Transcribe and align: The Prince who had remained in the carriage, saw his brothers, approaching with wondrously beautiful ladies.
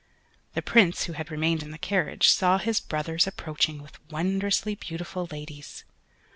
The 0.55 0.63
Prince 0.63 1.03
who 1.03 1.13
had 1.13 1.29
remained 1.29 1.61
in 1.61 1.69
the 1.69 1.77
carriage, 1.77 2.29
saw 2.29 2.57
his 2.57 2.79
brothers, 2.79 3.27
approaching 3.27 3.83
with 3.83 3.99
wondrously 4.09 4.73
beautiful 4.73 5.27
ladies. 5.31 5.83